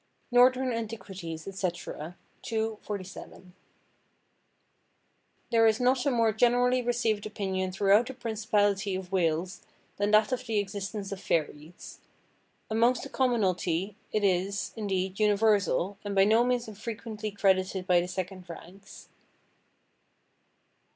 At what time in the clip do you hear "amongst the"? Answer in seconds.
12.67-13.09